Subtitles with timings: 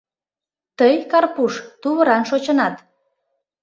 [0.77, 2.75] —Тый, Карпуш, тувыран шочынат.